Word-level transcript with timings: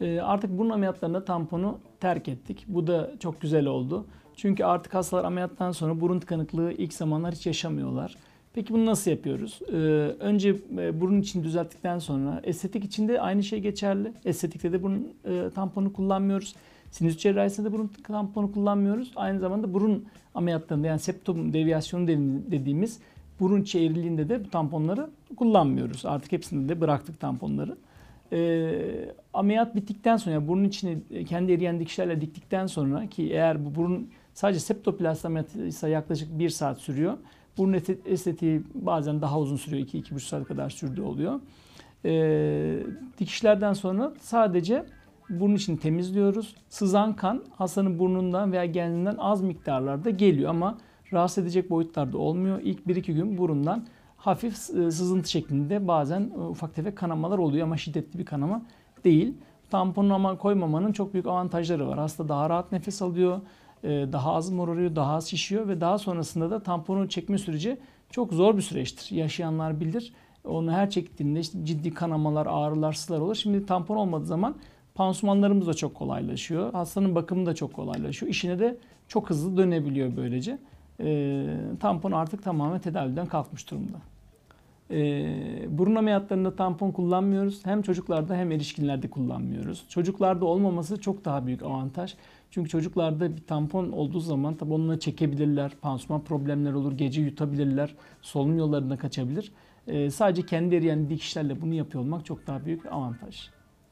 Ee, 0.00 0.20
artık 0.20 0.58
burun 0.58 0.70
ameliyatlarında 0.70 1.24
tamponu 1.24 1.78
terk 2.00 2.28
ettik. 2.28 2.64
Bu 2.68 2.86
da 2.86 3.10
çok 3.20 3.40
güzel 3.40 3.66
oldu. 3.66 4.06
Çünkü 4.36 4.64
artık 4.64 4.94
hastalar 4.94 5.24
ameliyattan 5.24 5.72
sonra 5.72 6.00
burun 6.00 6.20
tıkanıklığı 6.20 6.72
ilk 6.72 6.94
zamanlar 6.94 7.34
hiç 7.34 7.46
yaşamıyorlar. 7.46 8.16
Peki 8.54 8.72
bunu 8.72 8.86
nasıl 8.86 9.10
yapıyoruz? 9.10 9.60
Ee, 9.68 9.76
önce 10.20 10.56
e, 10.78 11.00
burun 11.00 11.20
için 11.20 11.44
düzelttikten 11.44 11.98
sonra 11.98 12.40
estetik 12.44 12.84
için 12.84 13.08
de 13.08 13.20
aynı 13.20 13.42
şey 13.42 13.60
geçerli. 13.60 14.12
Estetikte 14.24 14.72
de 14.72 14.82
burun 14.82 15.08
e, 15.24 15.50
tamponu 15.54 15.92
kullanmıyoruz. 15.92 16.54
Sinüs 16.90 17.18
cerrahisinde 17.18 17.68
de 17.68 17.72
burun 17.72 17.90
tamponu 18.02 18.52
kullanmıyoruz. 18.52 19.12
Aynı 19.16 19.40
zamanda 19.40 19.74
burun 19.74 20.04
ameliyatlarında 20.34 20.86
yani 20.86 20.98
septum 20.98 21.52
deviyasyonu 21.52 22.08
dediğimiz 22.50 23.00
burun 23.40 23.62
içi 23.62 23.94
de 24.28 24.44
bu 24.44 24.50
tamponları 24.50 25.10
kullanmıyoruz. 25.36 26.06
Artık 26.06 26.32
hepsinde 26.32 26.68
de 26.68 26.80
bıraktık 26.80 27.20
tamponları. 27.20 27.76
Ee, 28.32 29.14
ameliyat 29.34 29.76
bittikten 29.76 30.16
sonra 30.16 30.34
yani 30.34 30.48
burun 30.48 30.64
içini 30.64 30.98
kendi 31.24 31.52
eriyen 31.52 31.80
dikişlerle 31.80 32.20
diktikten 32.20 32.66
sonra 32.66 33.06
ki 33.06 33.30
eğer 33.32 33.66
bu 33.66 33.74
burun 33.74 34.10
sadece 34.34 34.60
septoplasti 34.60 35.26
ameliyatı 35.26 35.66
ise 35.66 35.88
yaklaşık 35.88 36.38
1 36.38 36.50
saat 36.50 36.78
sürüyor. 36.78 37.18
Burun 37.58 37.82
estetiği 38.06 38.62
bazen 38.74 39.22
daha 39.22 39.40
uzun 39.40 39.56
sürüyor. 39.56 39.86
2-2,5 39.86 40.20
saat 40.20 40.44
kadar 40.44 40.70
sürdüğü 40.70 41.02
oluyor. 41.02 41.40
Ee, 42.04 42.82
dikişlerden 43.18 43.72
sonra 43.72 44.12
sadece 44.20 44.84
burun 45.30 45.54
içini 45.54 45.78
temizliyoruz. 45.78 46.54
Sızan 46.68 47.16
kan 47.16 47.44
hastanın 47.56 47.98
burnundan 47.98 48.52
veya 48.52 48.64
genlinden 48.64 49.16
az 49.18 49.42
miktarlarda 49.42 50.10
geliyor 50.10 50.50
ama 50.50 50.78
rahatsız 51.12 51.44
edecek 51.44 51.70
boyutlarda 51.70 52.18
olmuyor. 52.18 52.60
İlk 52.62 52.86
1-2 52.86 53.12
gün 53.12 53.38
burundan 53.38 53.86
hafif 54.16 54.56
sızıntı 54.56 55.30
şeklinde 55.30 55.88
bazen 55.88 56.22
ufak 56.50 56.74
tefek 56.74 56.96
kanamalar 56.96 57.38
oluyor 57.38 57.66
ama 57.66 57.76
şiddetli 57.76 58.18
bir 58.18 58.24
kanama 58.24 58.62
değil. 59.04 59.34
Tamponu 59.70 60.14
ama 60.14 60.38
koymamanın 60.38 60.92
çok 60.92 61.12
büyük 61.12 61.26
avantajları 61.26 61.88
var. 61.88 61.98
Hasta 61.98 62.28
daha 62.28 62.50
rahat 62.50 62.72
nefes 62.72 63.02
alıyor, 63.02 63.40
daha 63.84 64.34
az 64.34 64.50
morarıyor, 64.50 64.96
daha 64.96 65.14
az 65.14 65.26
şişiyor 65.26 65.68
ve 65.68 65.80
daha 65.80 65.98
sonrasında 65.98 66.50
da 66.50 66.62
tamponu 66.62 67.08
çekme 67.08 67.38
süreci 67.38 67.78
çok 68.10 68.32
zor 68.32 68.56
bir 68.56 68.62
süreçtir. 68.62 69.16
Yaşayanlar 69.16 69.80
bilir. 69.80 70.12
Onu 70.44 70.72
her 70.72 70.90
çektiğinde 70.90 71.40
işte 71.40 71.64
ciddi 71.64 71.94
kanamalar, 71.94 72.46
ağrılar, 72.46 72.92
sızlar 72.92 73.20
olur. 73.20 73.34
Şimdi 73.34 73.66
tampon 73.66 73.96
olmadığı 73.96 74.26
zaman 74.26 74.54
pansumanlarımız 74.94 75.66
da 75.66 75.74
çok 75.74 75.94
kolaylaşıyor. 75.94 76.72
Hastanın 76.72 77.14
bakımı 77.14 77.46
da 77.46 77.54
çok 77.54 77.72
kolaylaşıyor. 77.72 78.30
İşine 78.30 78.58
de 78.58 78.76
çok 79.08 79.30
hızlı 79.30 79.56
dönebiliyor 79.56 80.16
böylece. 80.16 80.58
E, 81.00 81.46
tampon 81.80 82.12
artık 82.12 82.42
tamamen 82.42 82.80
tedaviden 82.80 83.26
kalkmış 83.26 83.70
durumda. 83.70 83.96
E, 84.90 85.78
burun 85.78 85.94
ameliyatlarında 85.94 86.56
tampon 86.56 86.90
kullanmıyoruz. 86.90 87.66
Hem 87.66 87.82
çocuklarda 87.82 88.36
hem 88.36 88.52
erişkinlerde 88.52 89.10
kullanmıyoruz. 89.10 89.84
Çocuklarda 89.88 90.44
olmaması 90.44 91.00
çok 91.00 91.24
daha 91.24 91.46
büyük 91.46 91.62
avantaj. 91.62 92.14
Çünkü 92.50 92.70
çocuklarda 92.70 93.36
bir 93.36 93.42
tampon 93.42 93.92
olduğu 93.92 94.20
zaman 94.20 94.54
tabi 94.54 94.72
onunla 94.72 95.00
çekebilirler. 95.00 95.72
Pansuman 95.82 96.24
problemler 96.24 96.72
olur. 96.72 96.92
Gece 96.92 97.22
yutabilirler. 97.22 97.94
Solunum 98.22 98.58
yollarına 98.58 98.98
kaçabilir. 98.98 99.52
E, 99.86 100.10
sadece 100.10 100.46
kendi 100.46 100.76
eriyen 100.76 101.10
dikişlerle 101.10 101.60
bunu 101.60 101.74
yapıyor 101.74 102.04
olmak 102.04 102.26
çok 102.26 102.46
daha 102.46 102.64
büyük 102.64 102.86
avantaj. 102.86 103.50